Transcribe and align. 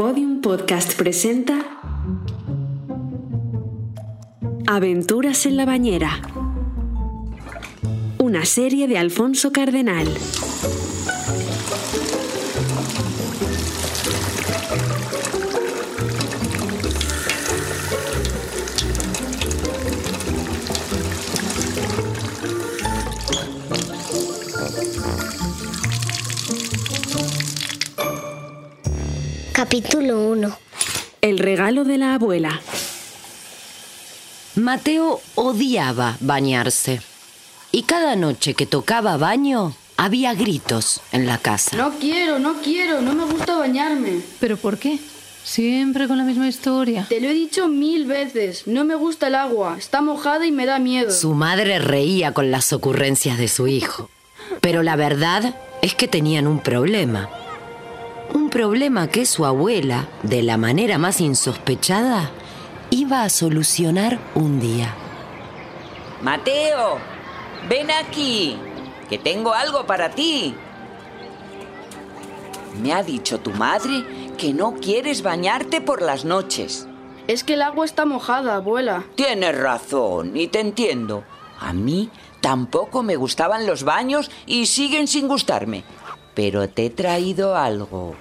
Podium 0.00 0.40
Podcast 0.40 0.96
presenta 0.96 1.58
Aventuras 4.66 5.44
en 5.44 5.58
la 5.58 5.66
bañera. 5.66 6.22
Una 8.16 8.46
serie 8.46 8.88
de 8.88 8.96
Alfonso 8.96 9.52
Cardenal. 9.52 10.08
Capítulo 29.70 30.26
1 30.30 30.58
El 31.20 31.38
regalo 31.38 31.84
de 31.84 31.96
la 31.96 32.14
abuela. 32.14 32.60
Mateo 34.56 35.20
odiaba 35.36 36.16
bañarse. 36.18 37.00
Y 37.70 37.84
cada 37.84 38.16
noche 38.16 38.54
que 38.54 38.66
tocaba 38.66 39.16
baño, 39.16 39.76
había 39.96 40.34
gritos 40.34 41.00
en 41.12 41.28
la 41.28 41.38
casa. 41.38 41.76
No 41.76 41.92
quiero, 42.00 42.40
no 42.40 42.54
quiero, 42.54 43.00
no 43.00 43.14
me 43.14 43.24
gusta 43.26 43.58
bañarme. 43.58 44.22
¿Pero 44.40 44.56
por 44.56 44.76
qué? 44.76 44.98
Siempre 45.44 46.08
con 46.08 46.18
la 46.18 46.24
misma 46.24 46.48
historia. 46.48 47.06
Te 47.08 47.20
lo 47.20 47.28
he 47.28 47.32
dicho 47.32 47.68
mil 47.68 48.06
veces, 48.06 48.66
no 48.66 48.84
me 48.84 48.96
gusta 48.96 49.28
el 49.28 49.36
agua, 49.36 49.76
está 49.78 50.02
mojada 50.02 50.46
y 50.46 50.50
me 50.50 50.66
da 50.66 50.80
miedo. 50.80 51.12
Su 51.12 51.34
madre 51.34 51.78
reía 51.78 52.34
con 52.34 52.50
las 52.50 52.72
ocurrencias 52.72 53.38
de 53.38 53.46
su 53.46 53.68
hijo. 53.68 54.10
Pero 54.60 54.82
la 54.82 54.96
verdad 54.96 55.54
es 55.80 55.94
que 55.94 56.08
tenían 56.08 56.48
un 56.48 56.58
problema. 56.58 57.30
Un 58.32 58.48
problema 58.48 59.08
que 59.08 59.26
su 59.26 59.44
abuela, 59.44 60.08
de 60.22 60.42
la 60.42 60.56
manera 60.56 60.98
más 60.98 61.20
insospechada, 61.20 62.30
iba 62.90 63.22
a 63.22 63.28
solucionar 63.28 64.18
un 64.34 64.60
día. 64.60 64.94
Mateo, 66.22 66.98
ven 67.68 67.90
aquí, 67.90 68.56
que 69.08 69.18
tengo 69.18 69.52
algo 69.52 69.84
para 69.84 70.10
ti. 70.10 70.54
Me 72.80 72.92
ha 72.92 73.02
dicho 73.02 73.40
tu 73.40 73.50
madre 73.50 74.04
que 74.38 74.52
no 74.52 74.74
quieres 74.74 75.22
bañarte 75.22 75.80
por 75.80 76.00
las 76.00 76.24
noches. 76.24 76.86
Es 77.26 77.42
que 77.42 77.54
el 77.54 77.62
agua 77.62 77.84
está 77.84 78.06
mojada, 78.06 78.56
abuela. 78.56 79.04
Tienes 79.16 79.58
razón, 79.58 80.36
y 80.36 80.46
te 80.46 80.60
entiendo. 80.60 81.24
A 81.58 81.72
mí 81.72 82.10
tampoco 82.40 83.02
me 83.02 83.16
gustaban 83.16 83.66
los 83.66 83.82
baños 83.82 84.30
y 84.46 84.66
siguen 84.66 85.08
sin 85.08 85.28
gustarme. 85.28 85.84
Pero 86.40 86.70
te 86.70 86.86
he 86.86 86.90
traído 86.90 87.54
algo. 87.54 88.14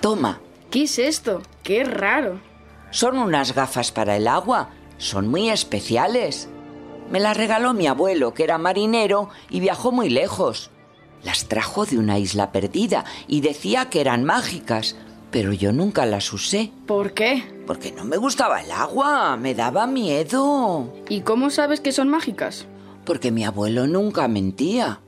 Toma, 0.00 0.40
¿Qué 0.72 0.82
es 0.82 0.98
esto? 0.98 1.40
Qué 1.62 1.84
raro. 1.84 2.40
son 2.90 3.16
unas 3.16 3.54
gafas 3.54 3.92
para 3.92 4.16
el 4.16 4.26
agua. 4.26 4.70
Son 4.98 5.28
muy 5.28 5.50
especiales. 5.50 6.48
Me 7.12 7.20
las 7.20 7.36
regaló 7.36 7.74
mi 7.74 7.86
abuelo, 7.86 8.34
que 8.34 8.42
era 8.42 8.58
marinero 8.58 9.28
y 9.50 9.60
viajó 9.60 9.92
muy 9.92 10.10
lejos. 10.10 10.72
Las 11.22 11.46
trajo 11.46 11.86
de 11.86 11.96
una 11.96 12.18
isla 12.18 12.50
perdida 12.50 13.04
y 13.28 13.40
decía 13.40 13.88
que 13.88 14.00
eran 14.00 14.24
mágicas, 14.24 14.96
pero 15.30 15.52
yo 15.52 15.70
nunca 15.70 16.06
las 16.06 16.32
usé. 16.32 16.72
¿Por 16.88 17.12
qué? 17.12 17.44
Porque 17.68 17.92
no 17.92 18.04
me 18.04 18.16
gustaba 18.16 18.62
el 18.62 18.72
agua, 18.72 19.36
me 19.36 19.54
daba 19.54 19.86
miedo. 19.86 20.92
¿Y 21.08 21.20
cómo 21.20 21.50
sabes 21.50 21.80
que 21.80 21.92
son 21.92 22.08
mágicas? 22.08 22.66
Porque 23.04 23.30
mi 23.30 23.44
abuelo 23.44 23.86
nunca 23.86 24.26
mentía. 24.26 25.02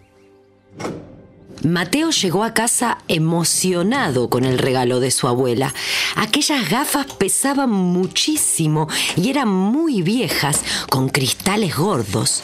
Mateo 1.63 2.11
llegó 2.11 2.45
a 2.45 2.55
casa 2.55 2.99
emocionado 3.09 4.31
con 4.31 4.45
el 4.45 4.59
regalo 4.59 5.01
de 5.01 5.11
su 5.11 5.27
abuela. 5.27 5.75
Aquellas 6.17 6.69
gafas 6.71 7.07
pesaban 7.07 7.71
muchísimo 7.71 8.89
y 9.17 9.31
eran 9.31 9.49
muy 9.49 10.03
viejas, 10.03 10.63
con 10.89 11.09
cristales 11.09 11.77
gordos. 11.77 12.43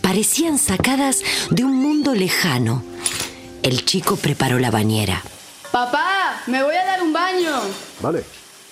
Parecían 0.00 0.58
sacadas 0.58 1.22
de 1.50 1.64
un 1.64 1.76
mundo 1.80 2.14
lejano. 2.14 2.82
El 3.62 3.84
chico 3.84 4.16
preparó 4.16 4.58
la 4.58 4.70
bañera. 4.70 5.22
¡Papá! 5.70 6.42
¡Me 6.46 6.62
voy 6.62 6.74
a 6.74 6.84
dar 6.84 7.02
un 7.02 7.12
baño! 7.12 7.60
Vale, 8.00 8.24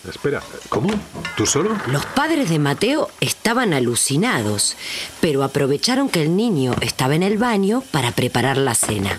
espera, 0.08 0.42
¿cómo? 0.68 0.90
¿Tú 1.36 1.46
solo? 1.46 1.76
Los 1.86 2.04
padres 2.06 2.50
de 2.50 2.58
Mateo 2.58 3.08
estaban 3.20 3.72
alucinados, 3.72 4.76
pero 5.20 5.42
aprovecharon 5.42 6.08
que 6.08 6.22
el 6.22 6.36
niño 6.36 6.74
estaba 6.80 7.14
en 7.14 7.22
el 7.22 7.38
baño 7.38 7.82
para 7.90 8.10
preparar 8.12 8.56
la 8.56 8.74
cena. 8.74 9.18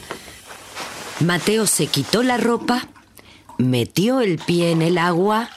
Mateo 1.20 1.68
se 1.68 1.88
quitó 1.88 2.24
la 2.24 2.38
ropa, 2.38 2.88
metió 3.58 4.22
el 4.22 4.38
pie 4.40 4.72
en 4.72 4.82
el 4.82 4.98
agua 4.98 5.50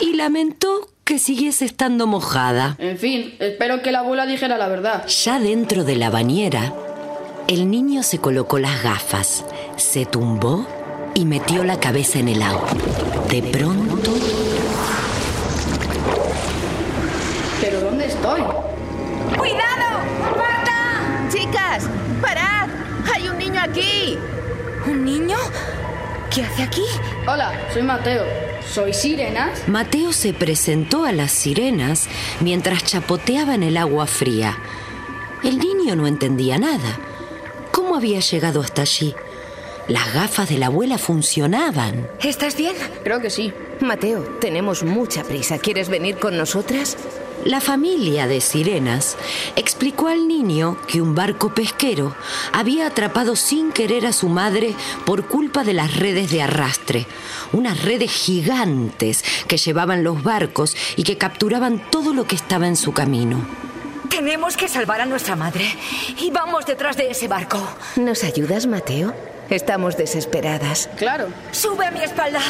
y 0.00 0.14
lamentó 0.14 0.90
que 1.04 1.18
siguiese 1.18 1.64
estando 1.64 2.06
mojada. 2.06 2.76
En 2.78 2.98
fin, 2.98 3.34
espero 3.40 3.82
que 3.82 3.92
la 3.92 4.00
abuela 4.00 4.26
dijera 4.26 4.58
la 4.58 4.68
verdad. 4.68 5.06
Ya 5.06 5.40
dentro 5.40 5.84
de 5.84 5.96
la 5.96 6.10
bañera, 6.10 6.74
el 7.48 7.70
niño 7.70 8.02
se 8.02 8.18
colocó 8.18 8.58
las 8.58 8.82
gafas, 8.82 9.44
se 9.76 10.04
tumbó 10.04 10.66
y 11.14 11.24
metió 11.24 11.64
la 11.64 11.80
cabeza 11.80 12.18
en 12.18 12.28
el 12.28 12.42
agua. 12.42 12.68
De 13.30 13.42
pronto, 13.42 14.12
¿Qué 26.34 26.42
hace 26.42 26.62
aquí? 26.62 26.84
Hola, 27.26 27.52
soy 27.72 27.82
Mateo. 27.82 28.24
¿Soy 28.70 28.92
sirenas? 28.92 29.66
Mateo 29.66 30.12
se 30.12 30.34
presentó 30.34 31.04
a 31.04 31.12
las 31.12 31.32
sirenas 31.32 32.06
mientras 32.40 32.84
chapoteaba 32.84 33.54
en 33.54 33.62
el 33.62 33.76
agua 33.76 34.06
fría. 34.06 34.58
El 35.42 35.58
niño 35.58 35.96
no 35.96 36.06
entendía 36.06 36.58
nada. 36.58 36.98
¿Cómo 37.72 37.96
había 37.96 38.20
llegado 38.20 38.60
hasta 38.60 38.82
allí? 38.82 39.14
Las 39.88 40.12
gafas 40.12 40.50
de 40.50 40.58
la 40.58 40.66
abuela 40.66 40.98
funcionaban. 40.98 42.06
¿Estás 42.22 42.56
bien? 42.56 42.76
Creo 43.04 43.20
que 43.20 43.30
sí. 43.30 43.54
Mateo, 43.80 44.22
tenemos 44.38 44.82
mucha 44.82 45.24
prisa. 45.24 45.58
¿Quieres 45.58 45.88
venir 45.88 46.18
con 46.18 46.36
nosotras? 46.36 46.96
La 47.44 47.60
familia 47.60 48.26
de 48.26 48.40
sirenas 48.40 49.16
explicó 49.56 50.08
al 50.08 50.26
niño 50.28 50.76
que 50.86 51.00
un 51.00 51.14
barco 51.14 51.54
pesquero 51.54 52.14
había 52.52 52.86
atrapado 52.86 53.36
sin 53.36 53.72
querer 53.72 54.06
a 54.06 54.12
su 54.12 54.28
madre 54.28 54.74
por 55.06 55.26
culpa 55.26 55.64
de 55.64 55.72
las 55.72 55.96
redes 55.96 56.30
de 56.30 56.42
arrastre, 56.42 57.06
unas 57.52 57.82
redes 57.82 58.10
gigantes 58.10 59.24
que 59.46 59.56
llevaban 59.56 60.04
los 60.04 60.22
barcos 60.22 60.76
y 60.96 61.04
que 61.04 61.16
capturaban 61.16 61.82
todo 61.90 62.12
lo 62.12 62.26
que 62.26 62.36
estaba 62.36 62.66
en 62.66 62.76
su 62.76 62.92
camino. 62.92 63.46
Tenemos 64.10 64.56
que 64.56 64.68
salvar 64.68 65.00
a 65.00 65.06
nuestra 65.06 65.36
madre. 65.36 65.64
Y 66.18 66.30
vamos 66.30 66.66
detrás 66.66 66.96
de 66.96 67.10
ese 67.10 67.28
barco. 67.28 67.60
¿Nos 67.96 68.24
ayudas, 68.24 68.66
Mateo? 68.66 69.14
Estamos 69.50 69.96
desesperadas. 69.96 70.90
Claro. 70.96 71.28
¡Sube 71.52 71.86
a 71.86 71.90
mi 71.90 72.00
espalda! 72.00 72.40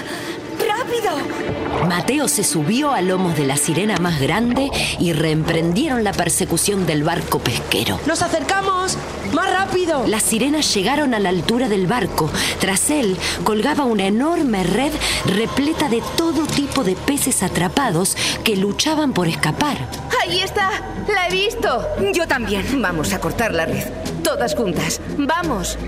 ¡Rápido! 0.59 1.87
Mateo 1.87 2.27
se 2.27 2.43
subió 2.43 2.91
a 2.91 3.01
lomos 3.01 3.37
de 3.37 3.47
la 3.47 3.57
sirena 3.57 3.97
más 3.99 4.21
grande 4.21 4.69
y 4.99 5.13
reemprendieron 5.13 6.03
la 6.03 6.13
persecución 6.13 6.87
del 6.87 7.05
barco 7.05 7.39
pesquero. 7.39 8.01
¡Nos 8.07 8.23
acercamos! 8.23 8.99
¡Más 9.33 9.53
rápido! 9.53 10.07
Las 10.09 10.25
sirenas 10.25 10.75
llegaron 10.75 11.15
a 11.15 11.21
la 11.21 11.29
altura 11.29 11.69
del 11.69 11.87
barco. 11.87 12.29
Tras 12.59 12.91
él 12.91 13.17
colgaba 13.45 13.85
una 13.85 14.07
enorme 14.07 14.65
red 14.65 14.93
repleta 15.25 15.89
de 15.89 16.03
todo 16.17 16.47
tipo 16.47 16.83
de 16.83 16.97
peces 16.97 17.45
atrapados 17.45 18.17
que 18.43 18.57
luchaban 18.57 19.13
por 19.13 19.29
escapar. 19.29 19.77
¡Ahí 20.21 20.41
está! 20.41 20.71
¡La 21.15 21.29
he 21.29 21.31
visto! 21.31 21.87
Yo 22.13 22.27
también. 22.27 22.83
Vamos 22.83 23.13
a 23.13 23.21
cortar 23.21 23.55
la 23.55 23.67
red. 23.67 23.85
Todas 24.25 24.57
juntas. 24.57 25.01
¡Vamos! 25.17 25.79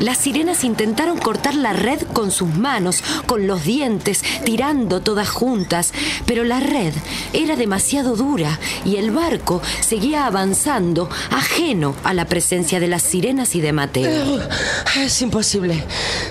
Las 0.00 0.18
sirenas 0.18 0.64
intentaron 0.64 1.18
cortar 1.18 1.54
la 1.54 1.72
red 1.72 2.00
con 2.12 2.30
sus 2.30 2.48
manos, 2.54 3.02
con 3.26 3.46
los 3.46 3.64
dientes, 3.64 4.22
tirando 4.44 5.00
todas 5.00 5.28
juntas, 5.28 5.92
pero 6.26 6.44
la 6.44 6.60
red 6.60 6.92
era 7.32 7.56
demasiado 7.56 8.16
dura 8.16 8.58
y 8.84 8.96
el 8.96 9.10
barco 9.10 9.62
seguía 9.80 10.26
avanzando, 10.26 11.08
ajeno 11.30 11.94
a 12.04 12.14
la 12.14 12.26
presencia 12.26 12.80
de 12.80 12.88
las 12.88 13.02
sirenas 13.02 13.54
y 13.54 13.60
de 13.60 13.72
Mateo. 13.72 14.40
Es 14.96 15.22
imposible. 15.22 15.84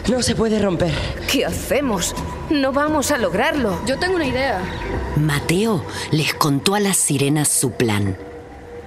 No 0.10 0.22
se 0.22 0.36
puede 0.36 0.60
romper. 0.60 0.94
¿Qué 1.31 1.46
hacemos? 1.46 2.16
No 2.50 2.72
vamos 2.72 3.12
a 3.12 3.18
lograrlo. 3.18 3.80
Yo 3.86 3.98
tengo 3.98 4.16
una 4.16 4.28
idea. 4.28 4.62
Mateo 5.18 5.86
les 6.12 6.34
contó 6.34 6.75
a 6.75 6.80
las 6.80 6.98
sirenas 6.98 7.48
su 7.48 7.72
plan. 7.72 8.18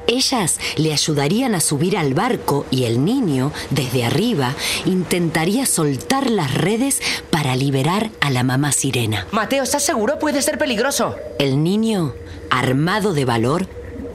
Ellas 0.07 0.61
le 0.77 0.93
ayudarían 0.93 1.55
a 1.55 1.61
subir 1.61 1.97
al 1.97 2.15
barco 2.15 2.67
y 2.71 2.85
el 2.85 3.05
niño, 3.05 3.53
desde 3.71 4.05
arriba, 4.05 4.55
intentaría 4.85 5.67
soltar 5.67 6.31
las 6.31 6.55
redes 6.55 7.01
para 7.31 7.57
liberar 7.57 8.11
a 8.21 8.31
la 8.31 8.43
mamá 8.43 8.73
sirena. 8.73 9.27
Mateo, 9.33 9.63
¿estás 9.63 9.85
seguro? 9.85 10.19
Puede 10.19 10.43
ser 10.43 10.59
peligroso. 10.59 11.17
El 11.39 11.63
niño, 11.63 12.15
armado 12.51 13.15
de 13.15 13.25
valor, 13.25 13.67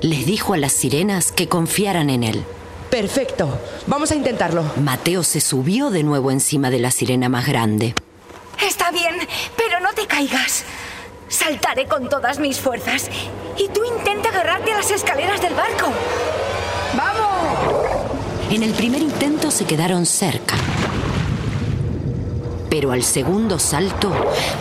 les 0.02 0.26
dijo 0.26 0.54
a 0.54 0.58
las 0.58 0.74
sirenas 0.74 1.32
que 1.32 1.48
confiaran 1.48 2.10
en 2.10 2.24
él. 2.24 2.44
Perfecto. 2.90 3.60
Vamos 3.88 4.12
a 4.12 4.16
intentarlo. 4.16 4.64
Mateo 4.82 5.24
se 5.24 5.42
subió 5.42 5.90
de 5.92 6.04
nuevo 6.04 6.32
encima 6.32 6.70
de 6.70 6.80
la 6.80 6.92
sirena 6.92 7.30
más 7.30 7.48
grande. 7.48 7.94
Está 8.66 8.92
bien, 8.92 9.16
pero 9.56 9.80
no 9.80 9.94
te 9.94 10.08
caigas. 10.08 10.66
Saltaré 11.28 11.86
con 11.88 12.10
todas 12.10 12.40
mis 12.40 12.60
fuerzas. 12.60 13.10
Y 13.60 13.68
tú 13.68 13.82
intenta 13.84 14.30
agarrarte 14.30 14.72
a 14.72 14.78
las 14.78 14.90
escaleras 14.90 15.42
del 15.42 15.54
barco. 15.54 15.92
¡Vamos! 16.96 18.50
En 18.50 18.64
el 18.64 18.72
primer 18.74 19.02
intento 19.02 19.52
se 19.52 19.66
quedaron 19.66 20.06
cerca. 20.06 20.56
Pero 22.70 22.92
al 22.92 23.04
segundo 23.04 23.60
salto, 23.60 24.12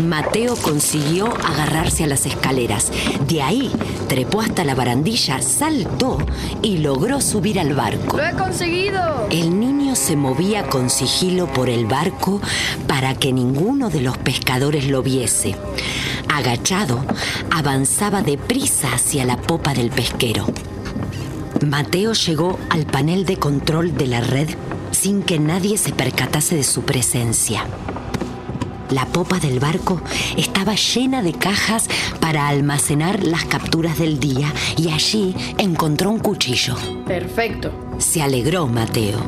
Mateo 0.01 0.57
consiguió 0.57 1.27
agarrarse 1.45 2.05
a 2.05 2.07
las 2.07 2.27
escaleras. 2.27 2.91
De 3.29 3.43
ahí 3.43 3.71
trepó 4.09 4.41
hasta 4.41 4.65
la 4.65 4.75
barandilla, 4.75 5.41
saltó 5.43 6.19
y 6.63 6.79
logró 6.79 7.21
subir 7.21 7.61
al 7.61 7.75
barco. 7.75 8.17
¡Lo 8.17 8.25
he 8.25 8.33
conseguido! 8.33 9.29
El 9.31 9.61
niño 9.61 9.95
se 9.95 10.17
movía 10.17 10.65
con 10.65 10.91
sigilo 10.91 11.47
por 11.53 11.69
el 11.69 11.87
barco 11.87 12.41
para 12.87 13.15
que 13.15 13.33
ninguno 13.33 13.91
de 13.91 14.01
los 14.01 14.19
pescadores 14.19 14.89
lo 14.89 15.03
viese. 15.03 15.55
Agachado, 16.29 17.05
avanzaba 17.51 18.23
deprisa 18.23 18.93
hacia 18.93 19.25
la 19.25 19.37
popa 19.37 19.75
del 19.75 19.91
pesquero. 19.91 20.47
Mateo 21.67 22.13
llegó 22.13 22.59
al 22.71 22.87
panel 22.87 23.25
de 23.25 23.37
control 23.37 23.97
de 23.97 24.07
la 24.07 24.21
red 24.21 24.49
sin 24.91 25.23
que 25.23 25.39
nadie 25.39 25.77
se 25.79 25.93
percatase 25.93 26.57
de 26.57 26.65
su 26.65 26.83
presencia. 26.83 27.65
La 28.91 29.05
popa 29.05 29.39
del 29.39 29.61
barco 29.61 30.01
estaba 30.37 30.75
llena 30.75 31.23
de 31.23 31.35
cajas 31.35 31.89
para 32.21 32.49
almacenar 32.49 33.23
las 33.23 33.45
capturas 33.45 33.99
del 33.99 34.19
día 34.19 34.53
y 34.77 34.91
allí 34.91 35.35
encontró 35.59 36.11
un 36.11 36.21
cuchillo. 36.21 36.75
Perfecto. 37.07 37.71
Se 37.99 38.23
alegró 38.23 38.67
Mateo. 38.67 39.19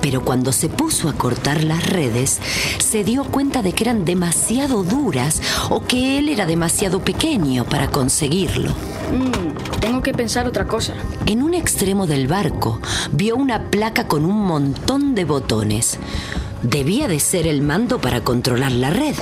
Pero 0.00 0.24
cuando 0.24 0.52
se 0.52 0.68
puso 0.68 1.08
a 1.08 1.14
cortar 1.14 1.64
las 1.64 1.86
redes, 1.86 2.40
se 2.78 3.04
dio 3.04 3.24
cuenta 3.24 3.62
de 3.62 3.72
que 3.72 3.84
eran 3.84 4.04
demasiado 4.04 4.82
duras 4.82 5.42
o 5.70 5.84
que 5.84 6.18
él 6.18 6.28
era 6.28 6.46
demasiado 6.46 7.00
pequeño 7.00 7.64
para 7.64 7.88
conseguirlo. 7.88 8.70
Mm, 8.70 9.80
tengo 9.80 10.02
que 10.02 10.12
pensar 10.12 10.46
otra 10.46 10.66
cosa. 10.66 10.94
En 11.26 11.42
un 11.42 11.54
extremo 11.54 12.06
del 12.06 12.26
barco 12.26 12.80
vio 13.12 13.36
una 13.36 13.70
placa 13.70 14.06
con 14.06 14.24
un 14.24 14.44
montón 14.44 15.14
de 15.14 15.24
botones. 15.24 15.98
Debía 16.62 17.08
de 17.08 17.20
ser 17.20 17.46
el 17.46 17.62
mando 17.62 18.00
para 18.00 18.22
controlar 18.22 18.72
la 18.72 18.90
red. 18.90 19.14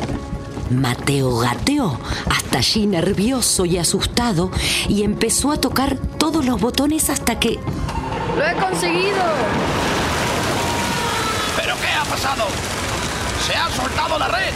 Mateo 0.70 1.38
gateó 1.38 1.98
hasta 2.28 2.58
allí 2.58 2.86
nervioso 2.86 3.64
y 3.64 3.78
asustado 3.78 4.50
y 4.88 5.02
empezó 5.02 5.52
a 5.52 5.60
tocar 5.60 5.96
todos 6.18 6.44
los 6.44 6.60
botones 6.60 7.08
hasta 7.10 7.38
que... 7.38 7.58
¡Lo 8.36 8.46
he 8.46 8.54
conseguido! 8.54 9.22
¿Pero 11.86 11.92
qué 11.92 11.92
ha 11.92 12.04
pasado? 12.04 12.46
¡Se 13.46 13.54
ha 13.54 13.68
soltado 13.70 14.18
la 14.18 14.28
red! 14.28 14.52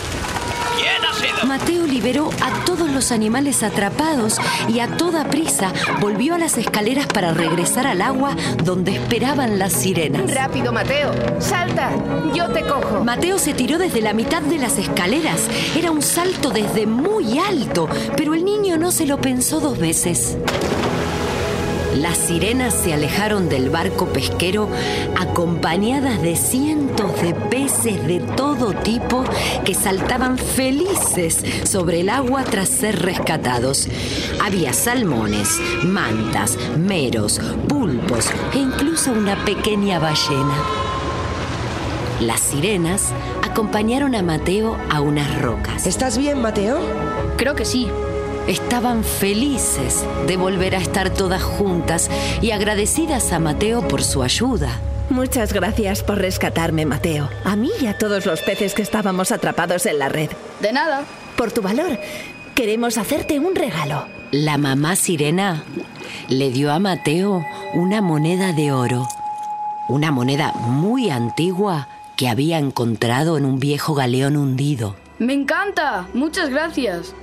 ¿Quién 0.76 1.04
ha 1.04 1.14
sido? 1.14 1.46
Mateo 1.46 1.86
liberó 1.86 2.30
a 2.42 2.64
todos 2.64 2.90
los 2.90 3.12
animales 3.12 3.62
atrapados 3.62 4.38
y 4.68 4.80
a 4.80 4.88
toda 4.96 5.24
prisa 5.28 5.72
volvió 6.00 6.34
a 6.34 6.38
las 6.38 6.58
escaleras 6.58 7.06
para 7.06 7.32
regresar 7.32 7.86
al 7.86 8.02
agua 8.02 8.34
donde 8.64 8.94
esperaban 8.96 9.58
las 9.58 9.72
sirenas. 9.72 10.32
Rápido, 10.32 10.72
Mateo. 10.72 11.12
Salta. 11.40 11.90
Yo 12.34 12.48
te 12.50 12.62
cojo. 12.62 13.04
Mateo 13.04 13.38
se 13.38 13.54
tiró 13.54 13.78
desde 13.78 14.00
la 14.00 14.12
mitad 14.12 14.42
de 14.42 14.58
las 14.58 14.78
escaleras. 14.78 15.48
Era 15.76 15.90
un 15.90 16.02
salto 16.02 16.50
desde 16.50 16.86
muy 16.86 17.38
alto, 17.38 17.88
pero 18.16 18.34
el 18.34 18.44
niño 18.44 18.76
no 18.76 18.90
se 18.90 19.06
lo 19.06 19.20
pensó 19.20 19.60
dos 19.60 19.78
veces. 19.78 20.36
Las 21.96 22.18
sirenas 22.18 22.72
se 22.72 22.94
alejaron 22.94 23.48
del 23.48 23.68
barco 23.68 24.06
pesquero 24.06 24.68
acompañadas 25.18 26.22
de 26.22 26.36
cientos 26.36 27.20
de 27.20 27.34
peces 27.34 28.06
de 28.06 28.20
todo 28.20 28.72
tipo 28.72 29.24
que 29.64 29.74
saltaban 29.74 30.38
felices 30.38 31.42
sobre 31.64 32.00
el 32.00 32.08
agua 32.08 32.44
tras 32.44 32.68
ser 32.68 33.02
rescatados. 33.02 33.88
Había 34.40 34.72
salmones, 34.72 35.58
mantas, 35.82 36.56
meros, 36.78 37.40
pulpos 37.68 38.30
e 38.54 38.58
incluso 38.58 39.12
una 39.12 39.44
pequeña 39.44 39.98
ballena. 39.98 40.54
Las 42.20 42.40
sirenas 42.40 43.12
acompañaron 43.42 44.14
a 44.14 44.22
Mateo 44.22 44.76
a 44.90 45.00
unas 45.00 45.40
rocas. 45.40 45.86
¿Estás 45.86 46.18
bien, 46.18 46.40
Mateo? 46.40 46.78
Creo 47.36 47.54
que 47.54 47.64
sí. 47.64 47.88
Estaban 48.48 49.04
felices 49.04 50.04
de 50.26 50.36
volver 50.36 50.74
a 50.74 50.78
estar 50.78 51.10
todas 51.10 51.42
juntas 51.42 52.10
y 52.40 52.50
agradecidas 52.50 53.32
a 53.32 53.38
Mateo 53.38 53.86
por 53.86 54.02
su 54.02 54.22
ayuda. 54.22 54.80
Muchas 55.10 55.52
gracias 55.52 56.02
por 56.02 56.18
rescatarme, 56.18 56.86
Mateo. 56.86 57.28
A 57.44 57.56
mí 57.56 57.70
y 57.80 57.86
a 57.86 57.98
todos 57.98 58.26
los 58.26 58.40
peces 58.42 58.74
que 58.74 58.82
estábamos 58.82 59.32
atrapados 59.32 59.86
en 59.86 59.98
la 59.98 60.08
red. 60.08 60.30
De 60.60 60.72
nada. 60.72 61.04
Por 61.36 61.52
tu 61.52 61.62
valor, 61.62 61.98
queremos 62.54 62.98
hacerte 62.98 63.38
un 63.38 63.54
regalo. 63.54 64.06
La 64.30 64.58
mamá 64.58 64.94
sirena 64.96 65.64
le 66.28 66.50
dio 66.50 66.72
a 66.72 66.78
Mateo 66.78 67.44
una 67.74 68.00
moneda 68.00 68.52
de 68.52 68.72
oro. 68.72 69.08
Una 69.88 70.12
moneda 70.12 70.52
muy 70.52 71.10
antigua 71.10 71.88
que 72.16 72.28
había 72.28 72.58
encontrado 72.58 73.36
en 73.36 73.44
un 73.44 73.58
viejo 73.58 73.94
galeón 73.94 74.36
hundido. 74.36 74.94
¡Me 75.18 75.32
encanta! 75.32 76.06
Muchas 76.14 76.50
gracias. 76.50 77.14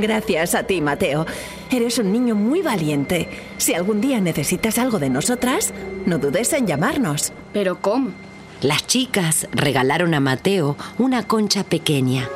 Gracias 0.00 0.54
a 0.54 0.64
ti, 0.64 0.80
Mateo. 0.80 1.26
Eres 1.70 1.98
un 1.98 2.12
niño 2.12 2.34
muy 2.34 2.62
valiente. 2.62 3.28
Si 3.58 3.74
algún 3.74 4.00
día 4.00 4.20
necesitas 4.20 4.78
algo 4.78 4.98
de 4.98 5.10
nosotras, 5.10 5.72
no 6.06 6.18
dudes 6.18 6.52
en 6.52 6.66
llamarnos. 6.66 7.32
¿Pero 7.52 7.80
cómo? 7.80 8.10
Las 8.60 8.86
chicas 8.86 9.48
regalaron 9.52 10.14
a 10.14 10.20
Mateo 10.20 10.76
una 10.98 11.26
concha 11.26 11.64
pequeña, 11.64 12.28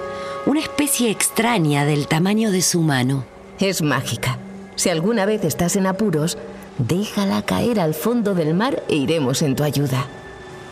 una 0.44 0.60
especie 0.60 1.10
extraña 1.10 1.84
del 1.84 2.08
tamaño 2.08 2.50
de 2.50 2.62
su 2.62 2.80
mano. 2.80 3.24
Es 3.60 3.80
mágica. 3.80 4.38
Si 4.74 4.90
alguna 4.90 5.24
vez 5.24 5.44
estás 5.44 5.76
en 5.76 5.86
apuros, 5.86 6.36
déjala 6.78 7.42
caer 7.42 7.80
al 7.80 7.94
fondo 7.94 8.34
del 8.34 8.54
mar 8.54 8.82
e 8.88 8.96
iremos 8.96 9.40
en 9.42 9.56
tu 9.56 9.62
ayuda. 9.62 10.06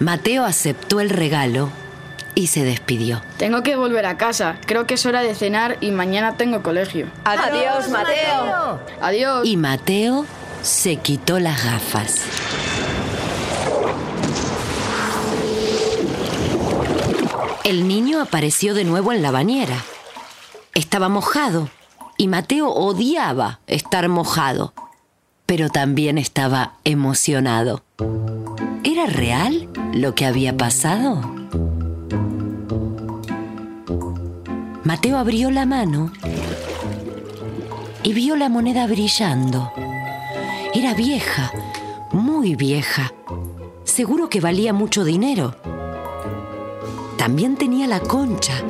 Mateo 0.01 0.45
aceptó 0.45 1.01
el 1.01 1.09
regalo 1.09 1.71
y 2.35 2.49
se 2.49 2.65
despidió. 2.65 3.23
Tengo 3.37 3.63
que 3.63 3.77
volver 3.77 4.07
a 4.07 4.17
casa. 4.17 4.57
Creo 4.67 4.87
que 4.87 4.95
es 4.95 5.07
hora 5.07 5.23
de 5.23 5.35
cenar 5.35 5.79
y 5.81 5.91
mañana 5.91 6.37
tengo 6.37 6.63
colegio. 6.63 7.07
Adiós, 7.25 7.89
Mateo. 7.89 8.81
Adiós. 9.01 9.47
Y 9.47 9.57
Mateo 9.57 10.27
se 10.63 10.97
quitó 10.97 11.39
las 11.39 11.65
gafas. 11.65 12.21
El 17.65 17.89
niño 17.89 18.21
apareció 18.21 18.75
de 18.75 18.85
nuevo 18.85 19.13
en 19.13 19.23
la 19.23 19.31
bañera. 19.31 19.83
Estaba 20.75 21.09
mojado 21.09 21.71
y 22.17 22.29
Mateo 22.29 22.69
odiaba 22.69 23.61
estar 23.67 24.09
mojado, 24.09 24.75
pero 25.47 25.71
también 25.71 26.19
estaba 26.19 26.75
emocionado. 26.85 27.83
¿Era 28.85 29.07
real 29.07 29.69
lo 29.93 30.15
que 30.15 30.27
había 30.27 30.57
pasado? 30.57 31.44
Mateo 34.85 35.17
abrió 35.17 35.51
la 35.51 35.65
mano 35.65 36.13
y 38.03 38.13
vio 38.13 38.37
la 38.37 38.51
moneda 38.51 38.87
brillando. 38.87 39.73
Era 40.75 40.93
vieja, 40.93 41.51
muy 42.13 42.55
vieja. 42.55 43.15
Seguro 43.85 44.29
que 44.29 44.41
valía 44.41 44.75
mucho 44.75 45.05
dinero. 45.05 45.57
También 47.17 47.57
tenía 47.57 47.87
la 47.87 48.01
concha. 48.01 48.63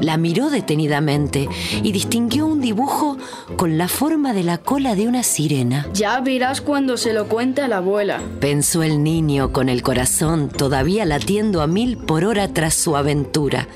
La 0.00 0.16
miró 0.16 0.50
detenidamente 0.50 1.48
y 1.80 1.92
distinguió 1.92 2.46
un 2.46 2.60
dibujo 2.60 3.16
con 3.54 3.78
la 3.78 3.86
forma 3.86 4.32
de 4.32 4.42
la 4.42 4.58
cola 4.58 4.96
de 4.96 5.06
una 5.06 5.22
sirena. 5.22 5.86
Ya 5.94 6.18
verás 6.20 6.60
cuando 6.60 6.96
se 6.96 7.12
lo 7.12 7.28
cuente 7.28 7.60
a 7.60 7.68
la 7.68 7.76
abuela. 7.76 8.20
Pensó 8.40 8.82
el 8.82 9.04
niño 9.04 9.52
con 9.52 9.68
el 9.68 9.82
corazón 9.82 10.48
todavía 10.48 11.04
latiendo 11.04 11.62
a 11.62 11.68
mil 11.68 11.98
por 11.98 12.24
hora 12.24 12.48
tras 12.48 12.74
su 12.74 12.96
aventura. 12.96 13.68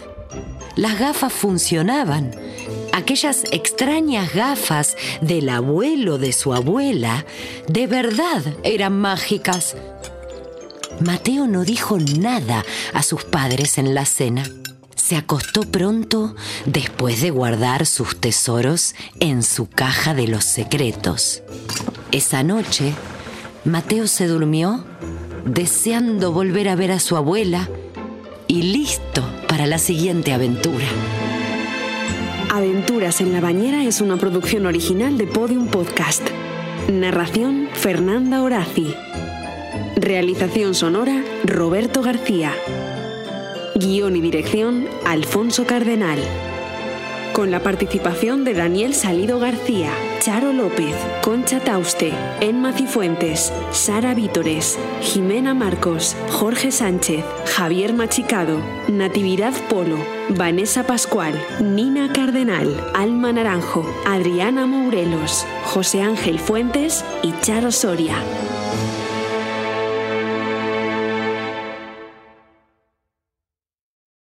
Las 0.76 0.98
gafas 0.98 1.32
funcionaban. 1.32 2.32
Aquellas 2.92 3.44
extrañas 3.50 4.34
gafas 4.34 4.94
del 5.22 5.48
abuelo 5.48 6.18
de 6.18 6.34
su 6.34 6.52
abuela 6.52 7.24
de 7.66 7.86
verdad 7.86 8.42
eran 8.62 9.00
mágicas. 9.00 9.74
Mateo 11.00 11.46
no 11.46 11.64
dijo 11.64 11.98
nada 11.98 12.64
a 12.92 13.02
sus 13.02 13.24
padres 13.24 13.78
en 13.78 13.94
la 13.94 14.04
cena. 14.04 14.44
Se 14.94 15.16
acostó 15.16 15.62
pronto 15.62 16.34
después 16.66 17.22
de 17.22 17.30
guardar 17.30 17.86
sus 17.86 18.20
tesoros 18.20 18.94
en 19.18 19.42
su 19.42 19.70
caja 19.70 20.14
de 20.14 20.28
los 20.28 20.44
secretos. 20.44 21.42
Esa 22.12 22.42
noche, 22.42 22.92
Mateo 23.64 24.08
se 24.08 24.26
durmió 24.26 24.84
deseando 25.46 26.32
volver 26.32 26.68
a 26.68 26.76
ver 26.76 26.92
a 26.92 27.00
su 27.00 27.16
abuela 27.16 27.68
y 28.46 28.62
listo 28.62 29.22
para 29.56 29.66
la 29.66 29.78
siguiente 29.78 30.34
aventura. 30.34 30.84
Aventuras 32.52 33.22
en 33.22 33.32
la 33.32 33.40
Bañera 33.40 33.84
es 33.84 34.02
una 34.02 34.18
producción 34.18 34.66
original 34.66 35.16
de 35.16 35.26
Podium 35.26 35.68
Podcast. 35.68 36.20
Narración 36.92 37.70
Fernanda 37.72 38.42
Horaci. 38.42 38.94
Realización 39.96 40.74
sonora, 40.74 41.24
Roberto 41.42 42.02
García. 42.02 42.52
Guión 43.76 44.16
y 44.16 44.20
dirección, 44.20 44.88
Alfonso 45.06 45.64
Cardenal. 45.64 46.18
Con 47.32 47.50
la 47.50 47.60
participación 47.60 48.44
de 48.44 48.52
Daniel 48.52 48.92
Salido 48.92 49.38
García, 49.38 49.90
Charo 50.26 50.52
López, 50.52 50.96
Concha 51.22 51.60
Tauste, 51.60 52.12
Enma 52.40 52.72
Cifuentes, 52.72 53.52
Sara 53.70 54.12
Vítores, 54.12 54.76
Jimena 55.00 55.54
Marcos, 55.54 56.16
Jorge 56.32 56.72
Sánchez, 56.72 57.24
Javier 57.54 57.92
Machicado, 57.92 58.60
Natividad 58.88 59.52
Polo, 59.68 59.98
Vanessa 60.30 60.82
Pascual, 60.82 61.40
Nina 61.60 62.12
Cardenal, 62.12 62.90
Alma 62.92 63.32
Naranjo, 63.32 63.86
Adriana 64.04 64.66
Mourelos, 64.66 65.46
José 65.66 66.02
Ángel 66.02 66.40
Fuentes 66.40 67.04
y 67.22 67.32
Charo 67.42 67.70
Soria. 67.70 68.16